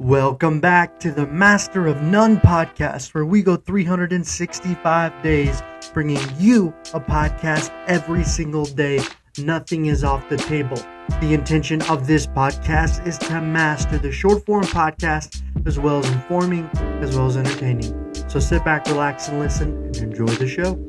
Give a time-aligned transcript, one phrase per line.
[0.00, 6.68] Welcome back to the Master of None podcast, where we go 365 days bringing you
[6.94, 9.02] a podcast every single day.
[9.36, 10.78] Nothing is off the table.
[11.20, 16.10] The intention of this podcast is to master the short form podcast as well as
[16.10, 16.64] informing,
[17.02, 18.14] as well as entertaining.
[18.30, 20.82] So sit back, relax, and listen and enjoy the show.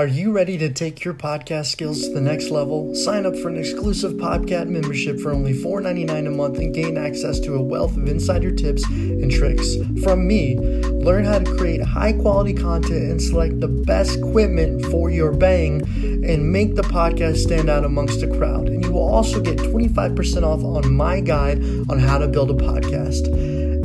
[0.00, 2.94] Are you ready to take your podcast skills to the next level?
[2.94, 7.38] Sign up for an exclusive podcast membership for only $4.99 a month and gain access
[7.40, 9.76] to a wealth of insider tips and tricks.
[10.02, 15.10] From me, learn how to create high quality content and select the best equipment for
[15.10, 15.82] your bang
[16.26, 18.70] and make the podcast stand out amongst the crowd.
[18.70, 22.54] And you will also get 25% off on my guide on how to build a
[22.54, 23.26] podcast.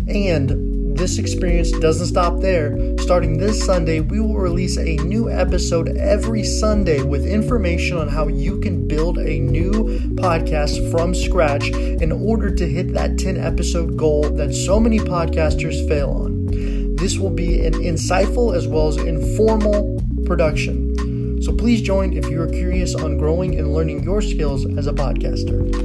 [0.08, 0.65] And
[0.96, 2.98] this experience doesn't stop there.
[3.00, 8.28] Starting this Sunday, we will release a new episode every Sunday with information on how
[8.28, 9.72] you can build a new
[10.16, 15.88] podcast from scratch in order to hit that 10 episode goal that so many podcasters
[15.88, 16.96] fail on.
[16.96, 21.42] This will be an insightful as well as informal production.
[21.42, 24.94] So please join if you are curious on growing and learning your skills as a
[24.94, 25.85] podcaster.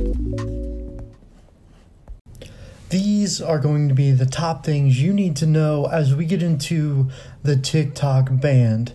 [3.20, 6.42] These are going to be the top things you need to know as we get
[6.42, 7.10] into
[7.42, 8.88] the TikTok ban.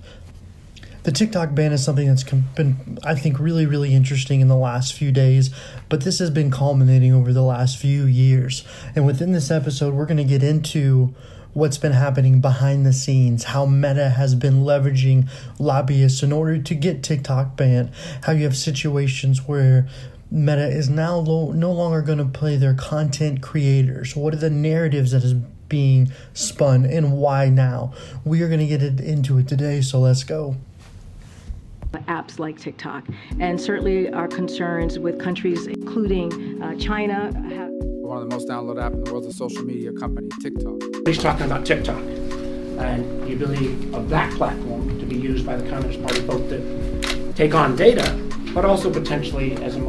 [1.03, 4.93] The TikTok ban is something that's been, I think, really, really interesting in the last
[4.93, 5.51] few days,
[5.89, 8.63] but this has been culminating over the last few years.
[8.95, 11.13] And within this episode, we're going to get into
[11.53, 15.29] what's been happening behind the scenes, how Meta has been leveraging
[15.59, 17.91] lobbyists in order to get TikTok banned,
[18.23, 19.87] how you have situations where
[20.31, 24.15] Meta is now lo- no longer going to play their content creators.
[24.15, 25.33] What are the narratives that is
[25.69, 27.93] being spun and why now?
[28.23, 30.55] We are going to get it into it today, so let's go.
[32.09, 33.05] Apps like TikTok,
[33.39, 37.31] and certainly our concerns with countries including uh, China.
[37.55, 40.27] Have- One of the most downloaded apps in the world is a social media company,
[40.41, 40.73] TikTok.
[41.07, 45.69] He's talking about TikTok and the ability of that platform to be used by the
[45.69, 48.11] Communist Party both to take on data,
[48.53, 49.79] but also potentially as a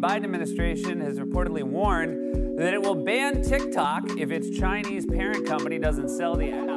[0.00, 5.78] Biden administration has reportedly warned that it will ban TikTok if its Chinese parent company
[5.78, 6.68] doesn't sell the app.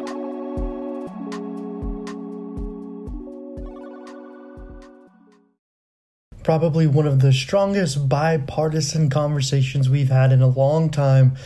[6.43, 11.37] Probably one of the strongest bipartisan conversations we've had in a long time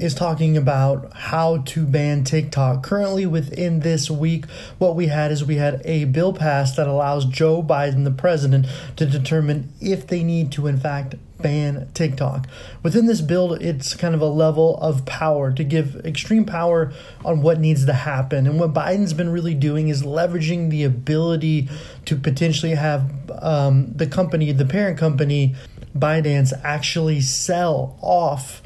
[0.00, 2.82] is talking about how to ban TikTok.
[2.82, 4.46] Currently, within this week,
[4.78, 8.66] what we had is we had a bill passed that allows Joe Biden, the president,
[8.96, 12.46] to determine if they need to, in fact, ban TikTok.
[12.82, 16.92] Within this bill, it's kind of a level of power to give extreme power
[17.24, 18.46] on what needs to happen.
[18.46, 21.68] And what Biden's been really doing is leveraging the ability
[22.06, 23.10] to potentially have
[23.42, 25.54] um, the company, the parent company,
[25.96, 28.62] ByteDance, actually sell off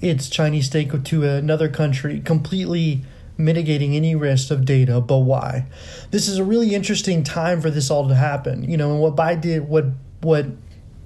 [0.00, 3.02] its Chinese stake to another country, completely
[3.36, 5.00] mitigating any risk of data.
[5.00, 5.66] But why?
[6.10, 8.68] This is a really interesting time for this all to happen.
[8.68, 9.86] You know, and what did, what
[10.20, 10.46] what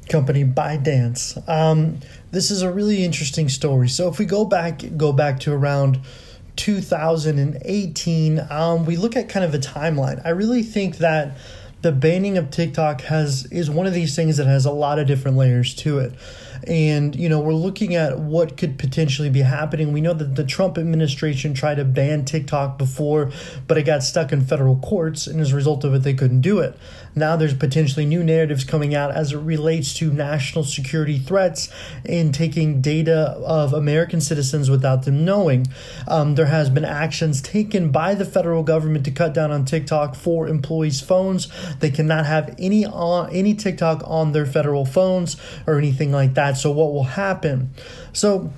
[0.08, 1.48] company ByteDance.
[1.48, 1.98] Um,
[2.30, 3.88] this is a really interesting story.
[3.88, 6.00] So if we go back, go back to around
[6.56, 10.20] 2018, um, we look at kind of a timeline.
[10.24, 11.36] I really think that
[11.82, 15.06] the banning of TikTok has is one of these things that has a lot of
[15.06, 16.12] different layers to it.
[16.66, 19.92] And, you know, we're looking at what could potentially be happening.
[19.92, 23.30] We know that the Trump administration tried to ban TikTok before,
[23.66, 26.40] but it got stuck in federal courts, and as a result of it, they couldn't
[26.40, 26.76] do it.
[27.16, 31.68] Now there's potentially new narratives coming out as it relates to national security threats
[32.04, 35.66] and taking data of American citizens without them knowing.
[36.08, 40.16] Um, there has been actions taken by the federal government to cut down on TikTok
[40.16, 41.48] for employees' phones.
[41.78, 46.53] They cannot have any on any TikTok on their federal phones or anything like that.
[46.54, 47.70] So what will happen?
[48.12, 48.52] So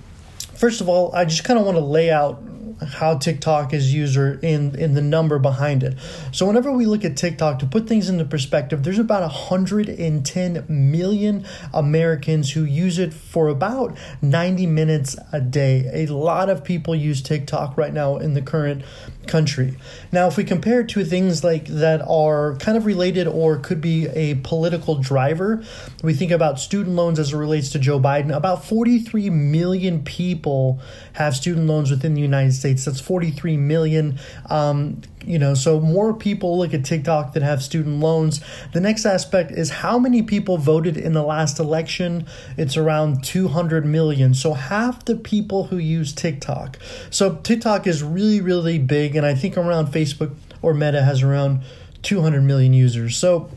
[0.55, 2.43] first of all, I just kind of want to lay out
[2.85, 5.95] how TikTok is user in in the number behind it.
[6.33, 11.47] So whenever we look at TikTok to put things into perspective, there's about 110 million
[11.73, 15.89] Americans who use it for about 90 minutes a day.
[15.93, 18.83] A lot of people use TikTok right now in the current
[19.27, 19.77] country.
[20.13, 23.81] Now, if we compare it to things like that are kind of related or could
[23.81, 25.63] be a political driver,
[26.03, 28.35] we think about student loans as it relates to Joe Biden.
[28.35, 30.81] About 43 million people
[31.15, 32.85] have student loans within the United States.
[32.85, 34.19] That's 43 million.
[34.49, 38.41] Um, you know, so more people look at TikTok that have student loans.
[38.73, 42.27] The next aspect is how many people voted in the last election.
[42.57, 44.35] It's around 200 million.
[44.35, 46.79] So half the people who use TikTok.
[47.11, 49.17] So TikTok is really, really big.
[49.17, 51.63] And I think around Facebook or Meta has around
[52.03, 53.17] 200 million users.
[53.17, 53.51] So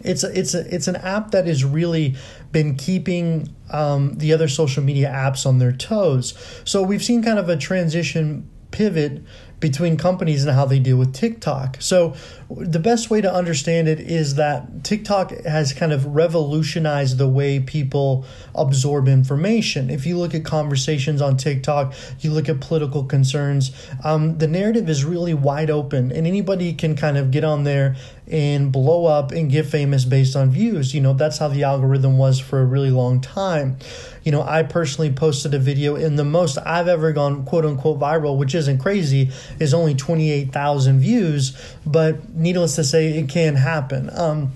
[0.00, 2.16] it's a, it's a, it's an app that has really
[2.50, 6.34] been keeping um, the other social media apps on their toes.
[6.64, 9.22] So we've seen kind of a transition pivot
[9.64, 11.78] between companies and how they deal with TikTok.
[11.80, 12.14] So
[12.50, 17.60] the best way to understand it is that TikTok has kind of revolutionized the way
[17.60, 19.88] people absorb information.
[19.88, 23.72] If you look at conversations on TikTok, you look at political concerns,
[24.04, 27.96] um, the narrative is really wide open, and anybody can kind of get on there
[28.30, 30.94] and blow up and get famous based on views.
[30.94, 33.76] You know, that's how the algorithm was for a really long time.
[34.22, 38.00] You know, I personally posted a video, and the most I've ever gone quote unquote
[38.00, 39.30] viral, which isn't crazy,
[39.60, 44.10] is only 28,000 views, but needless to say, it can happen.
[44.12, 44.52] Um,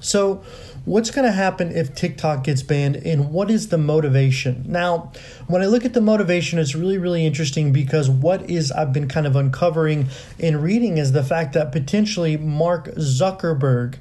[0.00, 0.42] so,
[0.84, 4.64] what's going to happen if TikTok gets banned and what is the motivation?
[4.66, 5.12] Now,
[5.46, 9.08] when I look at the motivation, it's really, really interesting because what is I've been
[9.08, 13.96] kind of uncovering in reading is the fact that potentially Mark Zuckerberg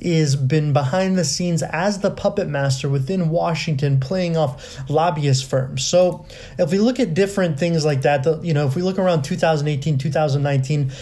[0.00, 5.84] is been behind the scenes as the puppet master within Washington playing off lobbyist firms.
[5.84, 6.26] So
[6.58, 9.98] if we look at different things like that, you know, if we look around 2018,
[9.98, 10.92] 2019,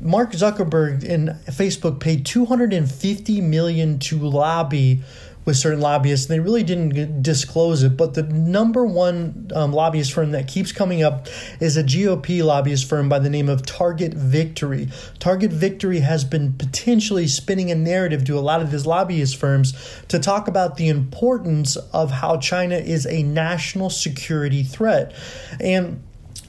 [0.00, 5.02] Mark Zuckerberg and Facebook paid 250 million to lobby
[5.44, 6.26] with certain lobbyists.
[6.26, 10.72] And they really didn't disclose it, but the number one um, lobbyist firm that keeps
[10.72, 11.26] coming up
[11.60, 14.88] is a GOP lobbyist firm by the name of Target Victory.
[15.18, 19.74] Target Victory has been potentially spinning a narrative to a lot of these lobbyist firms
[20.08, 25.14] to talk about the importance of how China is a national security threat.
[25.60, 26.02] And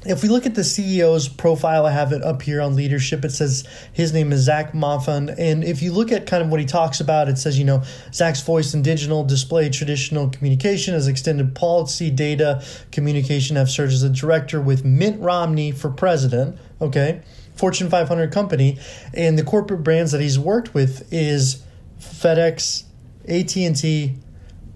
[0.06, 3.26] if we look at the CEO's profile, I have it up here on leadership.
[3.26, 5.36] It says his name is Zac Moffatt.
[5.38, 7.84] And if you look at kind of what he talks about, it says, you know,
[8.14, 14.04] Zac's voice and digital display traditional communication has extended policy data communication have served as
[14.04, 16.58] a director with Mitt Romney for president.
[16.80, 17.22] Okay.
[17.56, 18.78] Fortune 500 company.
[19.14, 21.64] And the corporate brands that he's worked with is
[22.00, 22.84] FedEx,
[23.28, 24.16] AT&T,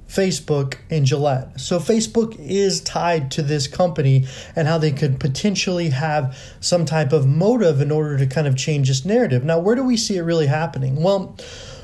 [0.10, 1.60] Facebook and Gillette.
[1.60, 4.26] So Facebook is tied to this company
[4.56, 8.58] and how they could potentially have some type of motive in order to kind of
[8.58, 9.44] change this narrative.
[9.44, 10.96] Now, where do we see it really happening?
[10.96, 11.38] Well,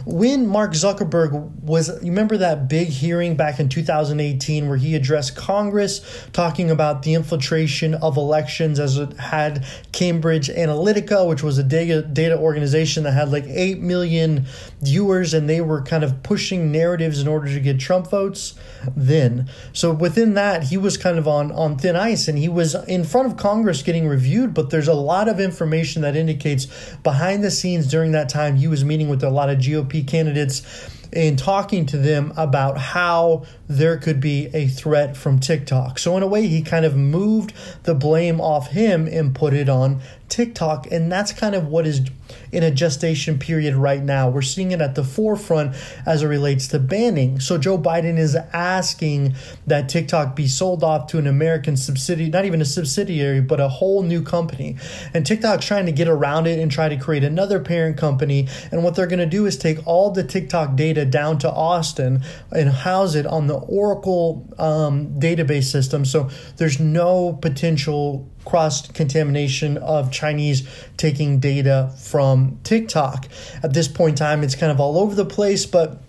[0.05, 1.31] when Mark Zuckerberg
[1.61, 7.01] was, you remember that big hearing back in 2018 where he addressed Congress talking about
[7.01, 13.03] the infiltration of elections as it had Cambridge Analytica, which was a data, data organization
[13.03, 14.45] that had like 8 million
[14.81, 18.53] viewers and they were kind of pushing narratives in order to get Trump votes
[18.95, 19.49] then.
[19.73, 23.03] So within that, he was kind of on, on thin ice and he was in
[23.03, 26.67] front of Congress getting reviewed, but there's a lot of information that indicates
[27.03, 30.61] behind the scenes during that time he was meeting with a lot of GOP candidates
[31.13, 35.99] and talking to them about how there could be a threat from TikTok.
[35.99, 37.53] So, in a way, he kind of moved
[37.83, 40.91] the blame off him and put it on TikTok.
[40.91, 42.01] And that's kind of what is
[42.51, 44.29] in a gestation period right now.
[44.29, 45.75] We're seeing it at the forefront
[46.05, 47.39] as it relates to banning.
[47.39, 49.35] So Joe Biden is asking
[49.67, 53.67] that TikTok be sold off to an American subsidiary, not even a subsidiary, but a
[53.67, 54.77] whole new company.
[55.13, 58.47] And TikTok's trying to get around it and try to create another parent company.
[58.71, 62.23] And what they're going to do is take all the TikTok data down to Austin
[62.51, 66.05] and house it on the Oracle um, database system.
[66.05, 73.27] So there's no potential cross contamination of Chinese taking data from TikTok.
[73.63, 76.01] At this point in time, it's kind of all over the place, but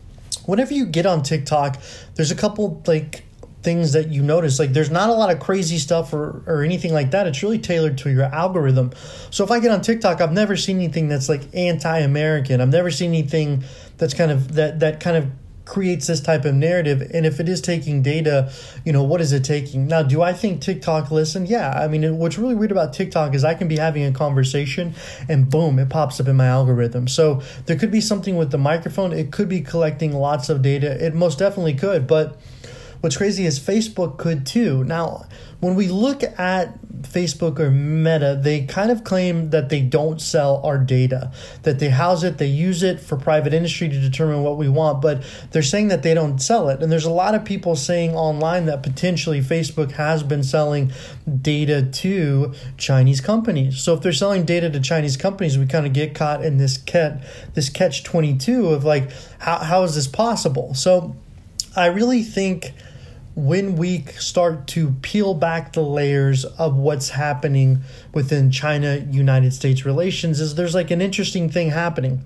[0.44, 1.81] whenever you get on TikTok,
[2.15, 3.25] there's a couple like
[3.66, 4.60] things that you notice.
[4.60, 7.26] Like there's not a lot of crazy stuff or, or anything like that.
[7.26, 8.92] It's really tailored to your algorithm.
[9.30, 12.61] So if I get on TikTok, I've never seen anything that's like anti-American.
[12.61, 13.64] I've never seen anything
[13.99, 15.26] that's kind of that that kind of
[15.64, 18.52] creates this type of narrative and if it is taking data
[18.85, 22.18] you know what is it taking now do i think tiktok listen yeah i mean
[22.18, 24.94] what's really weird about tiktok is i can be having a conversation
[25.28, 28.58] and boom it pops up in my algorithm so there could be something with the
[28.58, 32.38] microphone it could be collecting lots of data it most definitely could but
[33.06, 35.25] what's crazy is facebook could too now
[35.60, 40.60] when we look at Facebook or Meta, they kind of claim that they don't sell
[40.64, 41.32] our data,
[41.62, 45.00] that they house it, they use it for private industry to determine what we want,
[45.00, 46.82] but they're saying that they don't sell it.
[46.82, 50.92] And there's a lot of people saying online that potentially Facebook has been selling
[51.40, 53.80] data to Chinese companies.
[53.80, 56.76] So if they're selling data to Chinese companies, we kind of get caught in this
[56.76, 60.75] cat this catch 22 of like how, how is this possible?
[60.75, 61.16] So
[61.75, 62.72] I really think
[63.37, 67.83] when we start to peel back the layers of what's happening
[68.14, 72.25] within China United States relations, is there's like an interesting thing happening.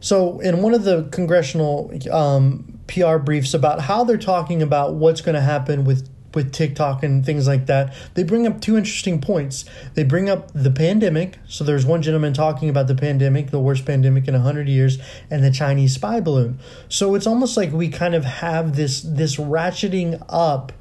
[0.00, 5.22] So, in one of the congressional um, PR briefs about how they're talking about what's
[5.22, 9.20] going to happen with with TikTok and things like that, they bring up two interesting
[9.20, 9.64] points.
[9.94, 11.38] They bring up the pandemic.
[11.48, 14.98] So there's one gentleman talking about the pandemic, the worst pandemic in 100 years,
[15.30, 16.58] and the Chinese spy balloon.
[16.88, 20.72] So it's almost like we kind of have this this ratcheting up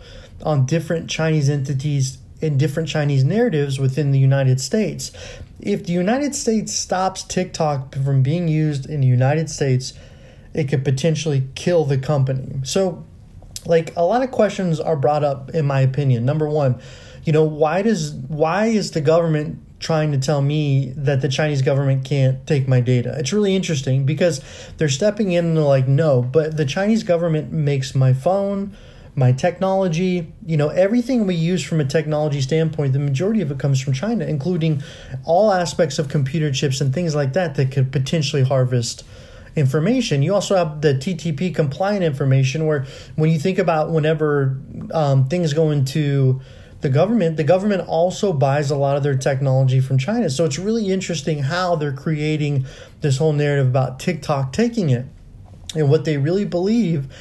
[0.43, 5.11] on different Chinese entities and different Chinese narratives within the United States.
[5.59, 9.93] If the United States stops TikTok from being used in the United States,
[10.53, 12.61] it could potentially kill the company.
[12.63, 13.05] So
[13.65, 16.25] like a lot of questions are brought up in my opinion.
[16.25, 16.79] Number one
[17.25, 21.61] you know why does why is the government trying to tell me that the chinese
[21.61, 23.15] government can't take my data?
[23.17, 24.41] It's really interesting because
[24.77, 28.75] they're stepping in and they're like no but the chinese government makes my phone
[29.15, 33.59] my technology you know everything we use from a technology standpoint the majority of it
[33.59, 34.81] comes from china including
[35.25, 39.03] all aspects of computer chips and things like that that could potentially harvest
[39.55, 40.21] information.
[40.21, 44.57] You also have the TTP compliant information, where when you think about whenever
[44.93, 46.41] um, things go into
[46.81, 50.29] the government, the government also buys a lot of their technology from China.
[50.29, 52.65] So it's really interesting how they're creating
[53.01, 55.05] this whole narrative about TikTok taking it.
[55.75, 57.13] And what they really believe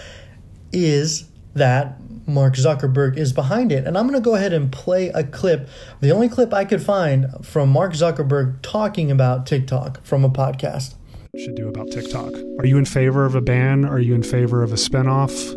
[0.73, 3.87] is that Mark Zuckerberg is behind it.
[3.87, 5.69] And I'm going to go ahead and play a clip,
[6.01, 10.95] the only clip I could find from Mark Zuckerberg talking about TikTok from a podcast
[11.37, 12.33] should do about TikTok.
[12.59, 13.85] Are you in favor of a ban?
[13.85, 15.55] Are you in favor of a spinoff?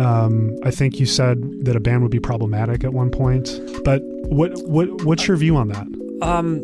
[0.00, 3.50] Um, I think you said that a ban would be problematic at one point.
[3.84, 5.86] But what what what's your view on that?
[6.22, 6.62] Um,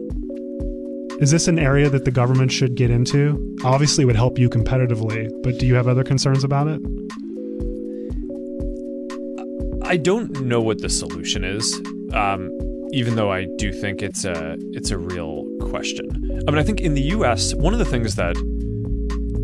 [1.21, 3.57] is this an area that the government should get into?
[3.65, 6.81] Obviously, it would help you competitively, but do you have other concerns about it?
[9.83, 11.75] I don't know what the solution is.
[12.13, 12.51] Um,
[12.93, 15.44] even though I do think it's a it's a real
[15.75, 16.07] question.
[16.47, 18.37] I mean, I think in the U.S., one of the things that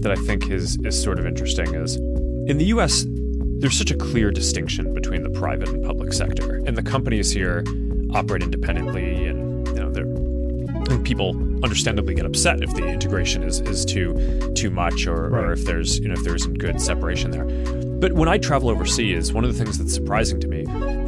[0.02, 1.96] that I think is is sort of interesting is
[2.46, 3.04] in the U.S.
[3.58, 7.64] There's such a clear distinction between the private and public sector, and the companies here
[8.14, 11.30] operate independently, and you know, they're, people
[11.64, 14.14] understandably get upset if the integration is, is too
[14.54, 15.44] too much, or, right.
[15.46, 17.46] or if there's you know if there isn't good separation there.
[17.98, 20.60] But when I travel overseas, one of the things that's surprising to me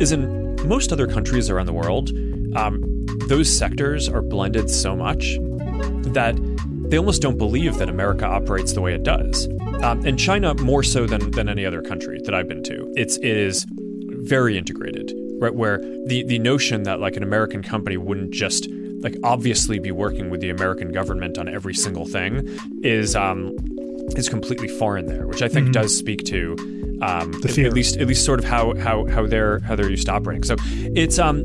[0.03, 2.11] is in most other countries around the world,
[2.57, 2.92] um,
[3.29, 5.37] those sectors are blended so much
[6.13, 6.37] that
[6.89, 9.49] they almost don't believe that America operates the way it does.
[9.83, 12.93] Um, and China more so than, than any other country that I've been to.
[12.97, 15.55] It's it is very integrated, right?
[15.55, 18.69] Where the the notion that like an American company wouldn't just
[19.01, 22.47] like obviously be working with the American government on every single thing
[22.83, 23.57] is um,
[24.17, 25.73] is completely foreign there, which I think mm-hmm.
[25.73, 26.57] does speak to
[27.03, 30.07] um, at, at, least at least sort of how how how they're how they're used
[30.07, 30.45] to operating.
[30.45, 30.57] So
[30.95, 31.43] it's um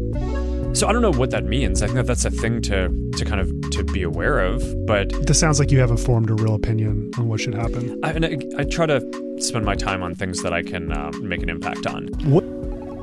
[0.74, 1.82] so I don't know what that means.
[1.82, 4.64] I think that that's a thing to to kind of to be aware of.
[4.86, 8.00] But this sounds like you haven't formed a real opinion on what should happen.
[8.04, 9.02] I, and I, I try to
[9.40, 12.08] spend my time on things that I can um, make an impact on.
[12.24, 12.44] What?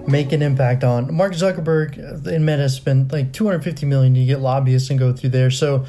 [0.06, 1.14] Make an impact on.
[1.14, 5.50] Mark Zuckerberg in Meta spent like 250 million to get lobbyists and go through there.
[5.50, 5.86] So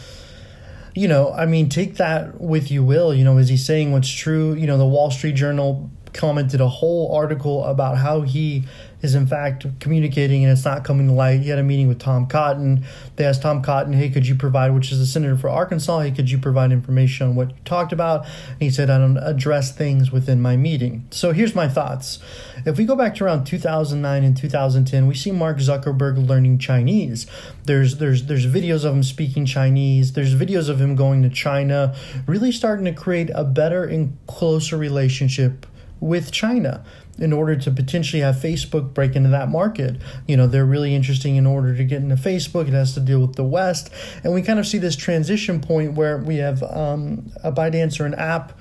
[0.96, 3.14] you know, I mean, take that with you will.
[3.14, 4.54] You know, is he saying what's true?
[4.54, 8.64] You know, the Wall Street Journal commented a whole article about how he
[9.06, 11.40] is in fact communicating and it's not coming to light.
[11.40, 12.84] He had a meeting with Tom Cotton.
[13.16, 16.12] They asked Tom Cotton, hey, could you provide, which is the senator for Arkansas, hey,
[16.12, 18.26] could you provide information on what you talked about?
[18.26, 21.08] And he said, I don't address things within my meeting.
[21.12, 22.20] So here's my thoughts.
[22.66, 27.28] If we go back to around 2009 and 2010, we see Mark Zuckerberg learning Chinese.
[27.66, 30.14] There's there's there's videos of him speaking Chinese.
[30.14, 31.96] There's videos of him going to China,
[32.26, 35.68] really starting to create a better and closer relationship
[36.00, 36.84] with China
[37.18, 39.96] in order to potentially have Facebook break into that market.
[40.28, 42.68] You know, they're really interesting in order to get into Facebook.
[42.68, 43.90] It has to deal with the West.
[44.24, 48.06] And we kind of see this transition point where we have um, a ByteDance or
[48.06, 48.58] an app.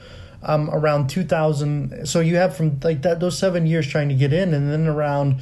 [0.46, 4.30] Um, around 2000 so you have from like that those seven years trying to get
[4.30, 5.40] in and then around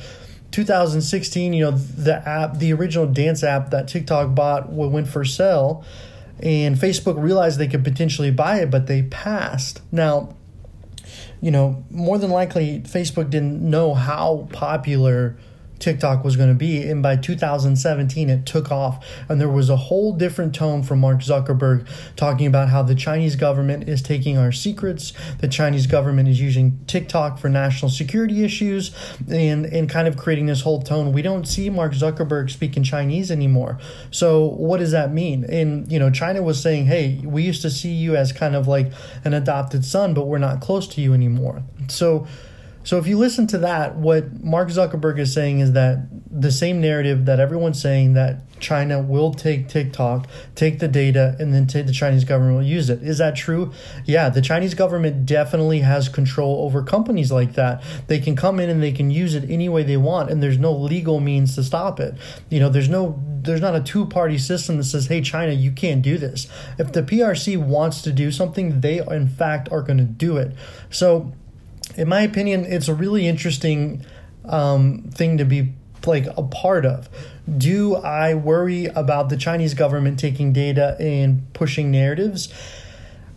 [0.52, 5.84] 2016 you know the app the original dance app that tiktok bought went for sale
[6.38, 10.36] and facebook realized they could potentially buy it but they passed now
[11.42, 15.36] you know, more than likely Facebook didn't know how popular
[15.82, 16.82] TikTok was going to be.
[16.88, 19.04] And by 2017, it took off.
[19.28, 21.86] And there was a whole different tone from Mark Zuckerberg
[22.16, 26.78] talking about how the Chinese government is taking our secrets, the Chinese government is using
[26.86, 28.94] TikTok for national security issues,
[29.28, 31.12] and, and kind of creating this whole tone.
[31.12, 33.78] We don't see Mark Zuckerberg speaking Chinese anymore.
[34.10, 35.44] So, what does that mean?
[35.44, 38.68] And, you know, China was saying, hey, we used to see you as kind of
[38.68, 38.92] like
[39.24, 41.64] an adopted son, but we're not close to you anymore.
[41.88, 42.26] So,
[42.84, 46.80] so if you listen to that, what Mark Zuckerberg is saying is that the same
[46.80, 51.86] narrative that everyone's saying that China will take TikTok, take the data, and then take
[51.86, 53.02] the Chinese government will use it.
[53.02, 53.72] Is that true?
[54.06, 57.82] Yeah, the Chinese government definitely has control over companies like that.
[58.06, 60.58] They can come in and they can use it any way they want, and there's
[60.58, 62.14] no legal means to stop it.
[62.48, 65.72] You know, there's no there's not a two party system that says, hey, China, you
[65.72, 66.46] can't do this.
[66.78, 70.54] If the PRC wants to do something, they in fact are going to do it.
[70.90, 71.32] So,
[71.96, 74.04] in my opinion, it's a really interesting
[74.44, 75.72] um, thing to be
[76.06, 77.08] like a part of.
[77.58, 82.52] Do I worry about the Chinese government taking data and pushing narratives?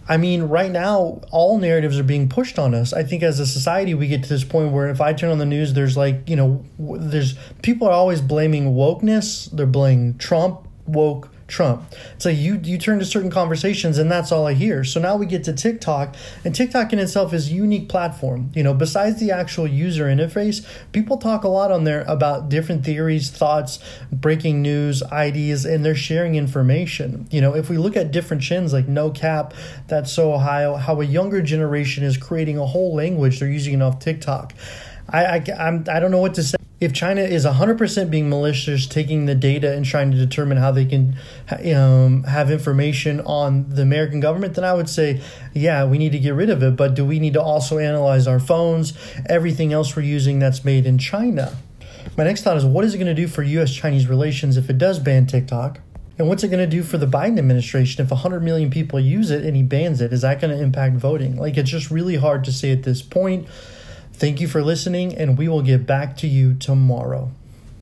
[0.07, 2.93] I mean, right now, all narratives are being pushed on us.
[2.93, 5.39] I think as a society, we get to this point where if I turn on
[5.39, 9.49] the news, there's like, you know, there's people are always blaming wokeness.
[9.51, 11.93] They're blaming Trump, woke, Trump.
[12.17, 14.83] So you you turn to certain conversations and that's all I hear.
[14.83, 18.51] So now we get to TikTok and TikTok in itself is a unique platform.
[18.55, 22.83] You know, besides the actual user interface, people talk a lot on there about different
[22.83, 23.79] theories, thoughts,
[24.11, 27.27] breaking news, ideas, and they're sharing information.
[27.29, 29.53] You know, if we look at different chins like No Cap,
[29.87, 33.99] that's so Ohio, how a younger generation is creating a whole language they're using off
[33.99, 34.53] TikTok.
[35.07, 38.85] I, I I'm I don't know what to say if China is 100% being malicious,
[38.85, 41.15] taking the data and trying to determine how they can
[41.73, 45.21] um, have information on the American government, then I would say,
[45.53, 46.75] yeah, we need to get rid of it.
[46.75, 48.93] But do we need to also analyze our phones,
[49.27, 51.55] everything else we're using that's made in China?
[52.17, 54.69] My next thought is what is it going to do for US Chinese relations if
[54.69, 55.79] it does ban TikTok?
[56.17, 59.31] And what's it going to do for the Biden administration if 100 million people use
[59.31, 60.13] it and he bans it?
[60.13, 61.35] Is that going to impact voting?
[61.35, 63.47] Like, it's just really hard to say at this point.
[64.17, 67.31] Thank you for listening, and we will get back to you tomorrow.